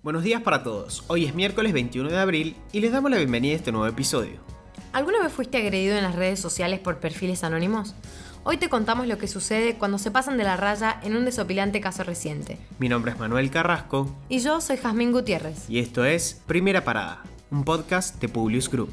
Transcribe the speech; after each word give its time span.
Buenos 0.00 0.22
días 0.22 0.42
para 0.42 0.62
todos. 0.62 1.02
Hoy 1.08 1.24
es 1.24 1.34
miércoles 1.34 1.72
21 1.72 2.08
de 2.08 2.18
abril 2.18 2.56
y 2.72 2.78
les 2.78 2.92
damos 2.92 3.10
la 3.10 3.16
bienvenida 3.16 3.54
a 3.54 3.56
este 3.56 3.72
nuevo 3.72 3.88
episodio. 3.88 4.38
¿Alguna 4.92 5.20
vez 5.20 5.32
fuiste 5.32 5.58
agredido 5.58 5.96
en 5.96 6.04
las 6.04 6.14
redes 6.14 6.38
sociales 6.38 6.78
por 6.78 7.00
perfiles 7.00 7.42
anónimos? 7.42 7.96
Hoy 8.44 8.58
te 8.58 8.68
contamos 8.68 9.08
lo 9.08 9.18
que 9.18 9.26
sucede 9.26 9.74
cuando 9.74 9.98
se 9.98 10.12
pasan 10.12 10.38
de 10.38 10.44
la 10.44 10.56
raya 10.56 11.00
en 11.02 11.16
un 11.16 11.24
desopilante 11.24 11.80
caso 11.80 12.04
reciente. 12.04 12.58
Mi 12.78 12.88
nombre 12.88 13.10
es 13.10 13.18
Manuel 13.18 13.50
Carrasco. 13.50 14.08
Y 14.28 14.38
yo 14.38 14.60
soy 14.60 14.76
Jazmín 14.76 15.10
Gutiérrez. 15.10 15.68
Y 15.68 15.80
esto 15.80 16.04
es 16.04 16.40
Primera 16.46 16.84
Parada, 16.84 17.24
un 17.50 17.64
podcast 17.64 18.20
de 18.20 18.28
Publius 18.28 18.70
Group. 18.70 18.90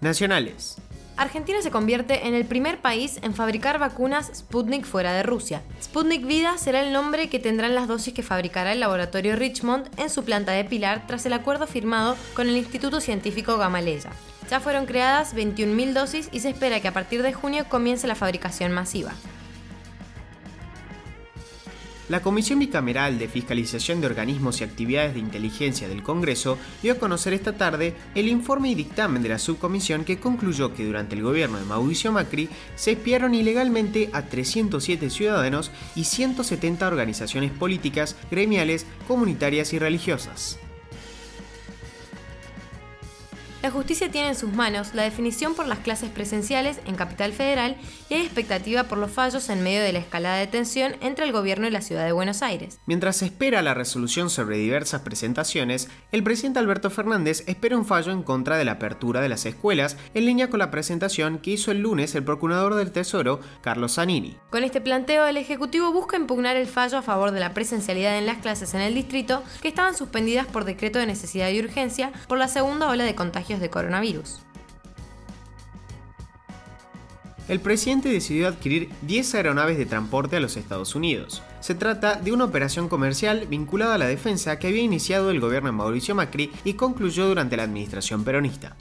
Nacionales. 0.00 0.78
Argentina 1.20 1.60
se 1.60 1.70
convierte 1.70 2.26
en 2.26 2.32
el 2.34 2.46
primer 2.46 2.78
país 2.78 3.18
en 3.20 3.34
fabricar 3.34 3.78
vacunas 3.78 4.30
Sputnik 4.34 4.86
fuera 4.86 5.12
de 5.12 5.22
Rusia. 5.22 5.60
Sputnik 5.82 6.26
Vida 6.26 6.56
será 6.56 6.80
el 6.80 6.94
nombre 6.94 7.28
que 7.28 7.38
tendrán 7.38 7.74
las 7.74 7.88
dosis 7.88 8.14
que 8.14 8.22
fabricará 8.22 8.72
el 8.72 8.80
laboratorio 8.80 9.36
Richmond 9.36 9.86
en 9.98 10.08
su 10.08 10.24
planta 10.24 10.52
de 10.52 10.64
Pilar 10.64 11.06
tras 11.06 11.26
el 11.26 11.34
acuerdo 11.34 11.66
firmado 11.66 12.16
con 12.32 12.48
el 12.48 12.56
Instituto 12.56 13.02
Científico 13.02 13.58
Gamaleya. 13.58 14.12
Ya 14.50 14.60
fueron 14.60 14.86
creadas 14.86 15.36
21.000 15.36 15.92
dosis 15.92 16.30
y 16.32 16.40
se 16.40 16.48
espera 16.48 16.80
que 16.80 16.88
a 16.88 16.94
partir 16.94 17.22
de 17.22 17.34
junio 17.34 17.66
comience 17.68 18.06
la 18.06 18.14
fabricación 18.14 18.72
masiva. 18.72 19.12
La 22.10 22.22
Comisión 22.22 22.58
Bicameral 22.58 23.20
de 23.20 23.28
Fiscalización 23.28 24.00
de 24.00 24.08
Organismos 24.08 24.60
y 24.60 24.64
Actividades 24.64 25.14
de 25.14 25.20
Inteligencia 25.20 25.86
del 25.86 26.02
Congreso 26.02 26.58
dio 26.82 26.94
a 26.94 26.96
conocer 26.96 27.34
esta 27.34 27.52
tarde 27.52 27.94
el 28.16 28.26
informe 28.26 28.68
y 28.68 28.74
dictamen 28.74 29.22
de 29.22 29.28
la 29.28 29.38
subcomisión 29.38 30.04
que 30.04 30.18
concluyó 30.18 30.74
que 30.74 30.84
durante 30.84 31.14
el 31.14 31.22
gobierno 31.22 31.58
de 31.58 31.66
Mauricio 31.66 32.10
Macri 32.10 32.48
se 32.74 32.90
espiaron 32.90 33.32
ilegalmente 33.32 34.10
a 34.12 34.22
307 34.22 35.08
ciudadanos 35.08 35.70
y 35.94 36.02
170 36.02 36.84
organizaciones 36.88 37.52
políticas, 37.52 38.16
gremiales, 38.28 38.86
comunitarias 39.06 39.72
y 39.72 39.78
religiosas. 39.78 40.58
La 43.62 43.70
justicia 43.70 44.10
tiene 44.10 44.28
en 44.28 44.36
sus 44.36 44.54
manos 44.54 44.94
la 44.94 45.02
definición 45.02 45.54
por 45.54 45.68
las 45.68 45.80
clases 45.80 46.08
presenciales 46.08 46.80
en 46.86 46.94
Capital 46.94 47.34
Federal 47.34 47.76
y 48.08 48.14
hay 48.14 48.22
expectativa 48.22 48.84
por 48.84 48.96
los 48.96 49.10
fallos 49.10 49.50
en 49.50 49.62
medio 49.62 49.82
de 49.82 49.92
la 49.92 49.98
escalada 49.98 50.36
de 50.36 50.46
tensión 50.46 50.96
entre 51.02 51.26
el 51.26 51.32
gobierno 51.32 51.66
y 51.66 51.70
la 51.70 51.82
ciudad 51.82 52.06
de 52.06 52.12
Buenos 52.12 52.40
Aires. 52.40 52.78
Mientras 52.86 53.16
se 53.16 53.26
espera 53.26 53.60
la 53.60 53.74
resolución 53.74 54.30
sobre 54.30 54.56
diversas 54.56 55.02
presentaciones, 55.02 55.90
el 56.10 56.22
presidente 56.22 56.58
Alberto 56.58 56.88
Fernández 56.88 57.44
espera 57.46 57.76
un 57.76 57.84
fallo 57.84 58.12
en 58.12 58.22
contra 58.22 58.56
de 58.56 58.64
la 58.64 58.72
apertura 58.72 59.20
de 59.20 59.28
las 59.28 59.44
escuelas 59.44 59.98
en 60.14 60.24
línea 60.24 60.48
con 60.48 60.58
la 60.58 60.70
presentación 60.70 61.38
que 61.38 61.50
hizo 61.50 61.70
el 61.70 61.82
lunes 61.82 62.14
el 62.14 62.24
procurador 62.24 62.76
del 62.76 62.92
Tesoro, 62.92 63.40
Carlos 63.60 63.96
Zanini. 63.96 64.38
Con 64.48 64.64
este 64.64 64.80
planteo, 64.80 65.26
el 65.26 65.36
Ejecutivo 65.36 65.92
busca 65.92 66.16
impugnar 66.16 66.56
el 66.56 66.66
fallo 66.66 66.96
a 66.96 67.02
favor 67.02 67.30
de 67.30 67.40
la 67.40 67.52
presencialidad 67.52 68.16
en 68.16 68.24
las 68.24 68.38
clases 68.38 68.72
en 68.72 68.80
el 68.80 68.94
distrito 68.94 69.42
que 69.60 69.68
estaban 69.68 69.94
suspendidas 69.94 70.46
por 70.46 70.64
decreto 70.64 70.98
de 70.98 71.04
necesidad 71.04 71.50
y 71.50 71.60
urgencia 71.60 72.10
por 72.26 72.38
la 72.38 72.48
segunda 72.48 72.88
ola 72.88 73.04
de 73.04 73.14
contagio 73.14 73.49
de 73.58 73.70
coronavirus. 73.70 74.42
El 77.48 77.58
presidente 77.58 78.08
decidió 78.08 78.46
adquirir 78.46 78.90
10 79.02 79.34
aeronaves 79.34 79.76
de 79.76 79.84
transporte 79.84 80.36
a 80.36 80.40
los 80.40 80.56
Estados 80.56 80.94
Unidos. 80.94 81.42
Se 81.58 81.74
trata 81.74 82.14
de 82.14 82.30
una 82.30 82.44
operación 82.44 82.88
comercial 82.88 83.46
vinculada 83.48 83.96
a 83.96 83.98
la 83.98 84.06
defensa 84.06 84.60
que 84.60 84.68
había 84.68 84.82
iniciado 84.82 85.32
el 85.32 85.40
gobierno 85.40 85.70
de 85.70 85.72
Mauricio 85.72 86.14
Macri 86.14 86.52
y 86.62 86.74
concluyó 86.74 87.26
durante 87.26 87.56
la 87.56 87.64
administración 87.64 88.22
peronista. 88.22 88.76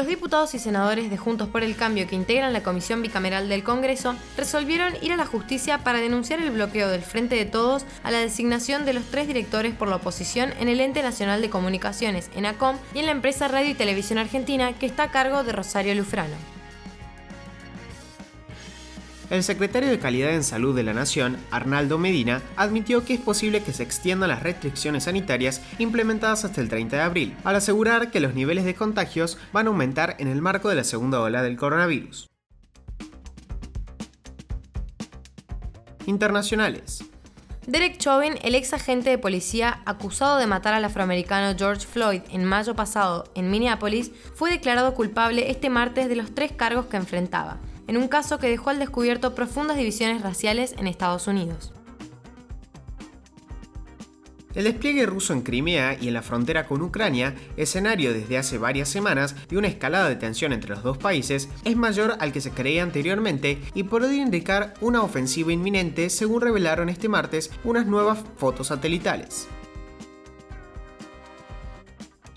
Los 0.00 0.06
diputados 0.06 0.54
y 0.54 0.58
senadores 0.58 1.10
de 1.10 1.18
Juntos 1.18 1.48
por 1.48 1.62
el 1.62 1.76
Cambio 1.76 2.06
que 2.06 2.16
integran 2.16 2.54
la 2.54 2.62
Comisión 2.62 3.02
Bicameral 3.02 3.50
del 3.50 3.62
Congreso 3.62 4.14
resolvieron 4.34 4.94
ir 5.02 5.12
a 5.12 5.16
la 5.16 5.26
justicia 5.26 5.84
para 5.84 6.00
denunciar 6.00 6.40
el 6.40 6.52
bloqueo 6.52 6.88
del 6.88 7.02
Frente 7.02 7.36
de 7.36 7.44
Todos 7.44 7.84
a 8.02 8.10
la 8.10 8.20
designación 8.20 8.86
de 8.86 8.94
los 8.94 9.04
tres 9.04 9.26
directores 9.26 9.74
por 9.74 9.88
la 9.88 9.96
oposición 9.96 10.54
en 10.58 10.68
el 10.68 10.80
Ente 10.80 11.02
Nacional 11.02 11.42
de 11.42 11.50
Comunicaciones, 11.50 12.30
ENACOM, 12.34 12.78
y 12.94 13.00
en 13.00 13.06
la 13.06 13.12
empresa 13.12 13.46
Radio 13.48 13.68
y 13.68 13.74
Televisión 13.74 14.18
Argentina 14.18 14.72
que 14.72 14.86
está 14.86 15.02
a 15.02 15.10
cargo 15.10 15.44
de 15.44 15.52
Rosario 15.52 15.94
Lufrano. 15.94 16.59
El 19.30 19.44
secretario 19.44 19.88
de 19.88 20.00
Calidad 20.00 20.34
en 20.34 20.42
Salud 20.42 20.74
de 20.74 20.82
la 20.82 20.92
Nación, 20.92 21.36
Arnaldo 21.52 21.98
Medina, 21.98 22.42
admitió 22.56 23.04
que 23.04 23.14
es 23.14 23.20
posible 23.20 23.62
que 23.62 23.72
se 23.72 23.84
extiendan 23.84 24.28
las 24.28 24.42
restricciones 24.42 25.04
sanitarias 25.04 25.62
implementadas 25.78 26.44
hasta 26.44 26.60
el 26.60 26.68
30 26.68 26.96
de 26.96 27.02
abril, 27.02 27.36
al 27.44 27.54
asegurar 27.54 28.10
que 28.10 28.18
los 28.18 28.34
niveles 28.34 28.64
de 28.64 28.74
contagios 28.74 29.38
van 29.52 29.68
a 29.68 29.70
aumentar 29.70 30.16
en 30.18 30.26
el 30.26 30.42
marco 30.42 30.68
de 30.68 30.74
la 30.74 30.82
segunda 30.82 31.20
ola 31.20 31.44
del 31.44 31.56
coronavirus. 31.56 32.26
Internacionales. 36.06 37.04
Derek 37.68 37.98
Chauvin, 37.98 38.34
el 38.42 38.56
ex 38.56 38.72
agente 38.72 39.10
de 39.10 39.18
policía 39.18 39.80
acusado 39.86 40.38
de 40.38 40.48
matar 40.48 40.74
al 40.74 40.84
afroamericano 40.84 41.56
George 41.56 41.86
Floyd 41.86 42.22
en 42.32 42.44
mayo 42.44 42.74
pasado 42.74 43.30
en 43.36 43.48
Minneapolis, 43.48 44.10
fue 44.34 44.50
declarado 44.50 44.92
culpable 44.94 45.52
este 45.52 45.70
martes 45.70 46.08
de 46.08 46.16
los 46.16 46.34
tres 46.34 46.50
cargos 46.50 46.86
que 46.86 46.96
enfrentaba, 46.96 47.60
en 47.90 47.96
un 47.96 48.06
caso 48.06 48.38
que 48.38 48.48
dejó 48.48 48.70
al 48.70 48.78
descubierto 48.78 49.34
profundas 49.34 49.76
divisiones 49.76 50.22
raciales 50.22 50.76
en 50.78 50.86
Estados 50.86 51.26
Unidos. 51.26 51.72
El 54.54 54.62
despliegue 54.62 55.06
ruso 55.06 55.32
en 55.32 55.42
Crimea 55.42 55.96
y 56.00 56.06
en 56.06 56.14
la 56.14 56.22
frontera 56.22 56.68
con 56.68 56.82
Ucrania, 56.82 57.34
escenario 57.56 58.12
desde 58.12 58.38
hace 58.38 58.58
varias 58.58 58.88
semanas 58.88 59.34
de 59.48 59.58
una 59.58 59.66
escalada 59.66 60.08
de 60.08 60.14
tensión 60.14 60.52
entre 60.52 60.70
los 60.70 60.84
dos 60.84 60.98
países, 60.98 61.48
es 61.64 61.76
mayor 61.76 62.14
al 62.20 62.30
que 62.30 62.40
se 62.40 62.52
creía 62.52 62.84
anteriormente 62.84 63.60
y 63.74 63.82
podría 63.82 64.22
indicar 64.22 64.74
una 64.80 65.02
ofensiva 65.02 65.52
inminente 65.52 66.10
según 66.10 66.42
revelaron 66.42 66.90
este 66.90 67.08
martes 67.08 67.50
unas 67.64 67.86
nuevas 67.86 68.20
fotos 68.36 68.68
satelitales. 68.68 69.48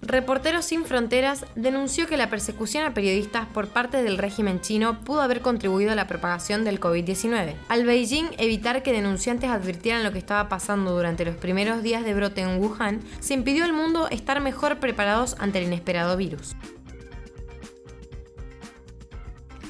Reporteros 0.06 0.66
Sin 0.66 0.84
Fronteras 0.84 1.46
denunció 1.56 2.08
que 2.08 2.18
la 2.18 2.30
persecución 2.30 2.84
a 2.84 2.94
periodistas 2.94 3.48
por 3.48 3.70
parte 3.70 4.04
del 4.04 4.18
régimen 4.18 4.60
chino 4.60 5.00
pudo 5.00 5.22
haber 5.22 5.40
contribuido 5.40 5.94
a 5.94 5.96
la 5.96 6.08
propagación 6.08 6.66
del 6.66 6.82
COVID-19. 6.82 7.56
Al 7.70 7.86
Beijing 7.86 8.28
evitar 8.38 8.84
que 8.84 8.92
denunciantes 8.92 9.50
advirtieran 9.50 10.04
lo 10.04 10.12
que 10.12 10.18
estaba 10.18 10.50
pasando 10.50 10.92
durante 10.92 11.24
los 11.24 11.38
primeros 11.38 11.84
días 11.84 12.04
de 12.04 12.14
brote 12.14 12.42
en 12.42 12.62
Wuhan, 12.62 13.00
se 13.22 13.34
impidió 13.34 13.64
al 13.64 13.72
mundo 13.72 14.10
estar 14.10 14.42
mejor 14.42 14.80
preparados 14.80 15.38
ante 15.40 15.60
el 15.60 15.68
inesperado 15.68 16.18
virus. 16.18 16.58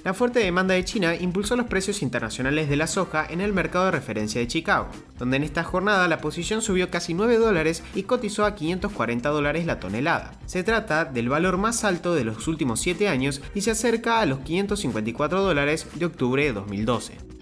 La 0.04 0.14
fuerte 0.14 0.40
demanda 0.40 0.74
de 0.74 0.84
China 0.84 1.16
impulsó 1.16 1.56
los 1.56 1.68
precios 1.68 2.02
internacionales 2.02 2.68
de 2.68 2.76
la 2.76 2.88
soja 2.88 3.26
en 3.30 3.40
el 3.40 3.54
mercado 3.54 3.86
de 3.86 3.92
referencia 3.92 4.42
de 4.42 4.48
Chicago, 4.48 4.90
donde 5.18 5.38
en 5.38 5.44
esta 5.44 5.64
jornada 5.64 6.10
la 6.10 6.20
posición 6.20 6.62
subió 6.62 6.90
casi 6.90 7.14
9 7.14 7.38
dólares 7.38 7.84
y 7.96 8.04
cotizó 8.04 8.44
a 8.44 8.54
540 8.54 9.30
dólares 9.30 9.66
la 9.66 9.80
tonelada. 9.80 10.34
Se 10.46 10.64
trata 10.64 11.06
del 11.06 11.30
valor 11.30 11.58
más 11.58 11.86
alto 11.86 12.16
de 12.16 12.26
los 12.26 12.50
últimos 12.50 12.82
7 12.82 13.08
años 13.08 13.42
y 13.56 13.62
se 13.62 13.72
acerca 13.72 14.20
a 14.20 14.26
los 14.26 14.40
554 14.40 15.42
dólares 15.42 15.88
de 15.96 16.06
octubre 16.06 16.44
de 16.44 16.52
2012. 16.52 17.33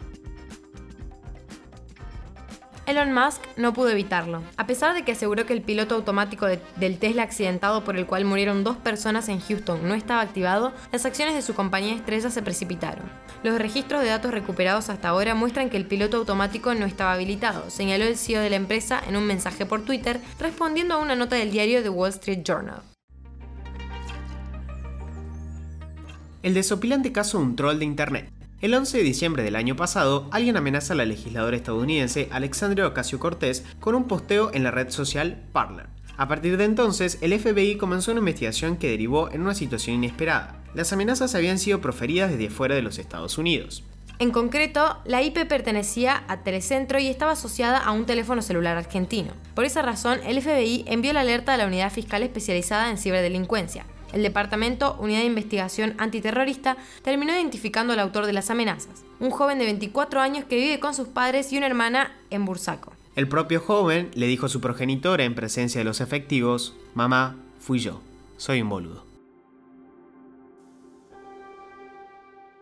Elon 2.88 3.14
Musk 3.14 3.42
no 3.58 3.74
pudo 3.74 3.90
evitarlo. 3.90 4.42
A 4.58 4.66
pesar 4.66 4.96
de 4.96 5.03
que 5.03 5.12
aseguró 5.12 5.46
que 5.46 5.53
el 5.53 5.62
piloto 5.62 5.96
automático 5.96 6.47
del 6.47 6.97
Tesla 6.97 7.24
accidentado 7.24 7.84
por 7.84 7.96
el 7.96 8.08
cual 8.08 8.25
murieron 8.25 8.64
dos 8.64 8.75
personas 8.78 9.30
en 9.30 9.40
Houston 9.40 9.88
no 9.88 9.94
estaba 9.94 10.22
activado, 10.22 10.74
las 10.92 11.06
acciones 11.06 11.36
de 11.36 11.44
su 11.44 11.53
compañía 11.53 11.94
estrella 11.94 12.31
se 12.31 12.42
precipitaron. 12.42 13.06
Los 13.44 13.59
registros 13.59 14.02
de 14.02 14.09
datos 14.09 14.31
recuperados 14.31 14.90
hasta 14.90 15.09
ahora 15.09 15.36
muestran 15.36 15.69
que 15.69 15.78
el 15.78 15.86
piloto 15.86 16.18
automático 16.18 16.74
no 16.74 16.86
estaba 16.86 17.14
habilitado, 17.14 17.69
señaló 17.69 18.06
el 18.06 18.18
CEO 18.18 18.42
de 18.42 18.50
la 18.50 18.56
empresa 18.56 19.02
en 19.08 19.16
un 19.16 19.28
mensaje 19.28 19.66
por 19.66 19.86
Twitter, 19.86 20.19
respondiendo 20.40 20.96
a 20.96 20.98
una 20.98 21.16
nota 21.16 21.36
del 21.36 21.52
diario 21.52 21.84
The 21.84 21.90
Wall 21.90 22.09
Street 22.09 22.42
Journal. 22.44 22.81
El 26.42 26.56
desopilante 26.56 27.12
caso 27.12 27.38
de 27.38 27.44
un 27.44 27.56
troll 27.56 27.77
de 27.77 27.86
Internet. 27.86 28.40
El 28.62 28.75
11 28.75 29.00
de 29.00 29.04
diciembre 29.04 29.42
del 29.42 29.56
año 29.56 29.75
pasado, 29.75 30.28
alguien 30.30 30.56
amenaza 30.56 30.94
a 30.94 30.96
la 30.96 31.06
legisladora 31.06 31.58
estadounidense 31.58 32.30
Alexandria 32.31 32.86
Ocasio 32.86 33.18
Cortés 33.18 33.66
con 33.80 33.96
un 33.96 34.08
posteo 34.08 34.52
en 34.54 34.62
la 34.62 34.69
red 34.69 34.92
social 34.92 35.42
Parler. 35.52 35.88
A 36.16 36.28
partir 36.28 36.58
de 36.58 36.66
entonces, 36.66 37.18
el 37.22 37.38
FBI 37.40 37.78
comenzó 37.78 38.12
una 38.12 38.19
investigación 38.19 38.78
que 38.78 38.92
derivó 38.92 39.31
en 39.31 39.42
una 39.42 39.56
situación 39.56 39.96
inesperada. 39.96 40.62
Las 40.75 40.94
amenazas 40.94 41.34
habían 41.34 41.58
sido 41.58 41.81
proferidas 41.81 42.30
desde 42.30 42.52
fuera 42.52 42.75
de 42.75 42.84
los 42.84 43.00
Estados 43.00 43.40
Unidos. 43.40 43.84
En 44.19 44.30
concreto, 44.30 45.00
la 45.06 45.24
IP 45.24 45.48
pertenecía 45.48 46.24
a 46.28 46.44
Telecentro 46.44 47.00
y 47.00 47.08
estaba 47.08 47.31
asociada 47.31 47.80
a 47.80 47.92
un 47.92 48.06
teléfono 48.06 48.44
celular 48.44 48.78
argentino. 48.78 49.31
Por 49.56 49.66
esa 49.66 49.81
razón, 49.81 50.19
el 50.24 50.40
FBI 50.40 50.84
envió 50.86 51.13
la 51.13 51.22
alerta 51.22 51.56
a 51.56 51.58
la 51.58 51.66
Unidad 51.66 51.92
Fiscal 51.92 52.22
Especializada 52.22 52.92
en 52.92 53.00
Ciberdelincuencia, 53.00 53.88
el 54.13 54.24
Departamento 54.24 54.98
Unidad 55.00 55.19
de 55.19 55.25
Investigación 55.25 55.96
Antiterrorista 55.98 56.78
terminó 57.04 57.34
identificando 57.34 57.94
al 57.94 58.00
autor 58.00 58.25
de 58.25 58.34
las 58.34 58.50
amenazas, 58.50 59.04
un 59.19 59.31
joven 59.31 59.60
de 59.60 59.66
24 59.66 60.22
años 60.22 60.46
que 60.46 60.58
vive 60.58 60.80
con 60.80 60.94
sus 60.94 61.08
padres 61.08 61.52
y 61.54 61.58
una 61.58 61.68
hermana 61.68 62.12
en 62.30 62.46
Bursaco. 62.46 62.94
El 63.16 63.28
propio 63.28 63.60
joven 63.60 64.10
le 64.13 64.28
dijo 64.28 64.46
a 64.46 64.50
su 64.50 64.62
progenitora 64.62 65.24
en 65.25 65.36
presencia 65.36 65.80
de 65.80 65.86
los 65.86 66.00
efectivos, 66.00 66.75
mamá, 66.94 67.36
fui 67.60 67.80
yo, 67.80 68.02
soy 68.38 68.62
un 68.62 68.69
boludo. 68.69 69.06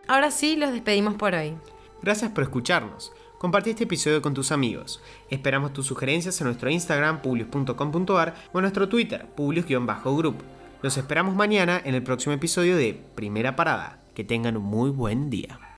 Ahora 0.08 0.32
sí, 0.32 0.56
los 0.56 0.72
despedimos 0.72 1.14
por 1.14 1.34
hoy. 1.34 1.54
Gracias 2.02 2.32
por 2.32 2.42
escucharnos. 2.42 3.12
compartí 3.38 3.70
este 3.70 3.84
episodio 3.84 4.20
con 4.20 4.34
tus 4.34 4.50
amigos. 4.50 5.00
Esperamos 5.30 5.72
tus 5.72 5.86
sugerencias 5.86 6.40
en 6.40 6.48
nuestro 6.48 6.68
Instagram, 6.68 7.22
publius.com.ar 7.22 8.34
o 8.52 8.58
en 8.58 8.62
nuestro 8.62 8.88
Twitter, 8.88 9.26
publius-group. 9.36 10.42
Los 10.82 10.96
esperamos 10.96 11.34
mañana 11.34 11.78
en 11.84 11.94
el 11.94 12.02
próximo 12.02 12.34
episodio 12.34 12.74
de 12.74 12.98
Primera 13.14 13.54
Parada. 13.54 14.00
Que 14.14 14.24
tengan 14.24 14.56
un 14.56 14.62
muy 14.62 14.88
buen 14.88 15.28
día. 15.28 15.69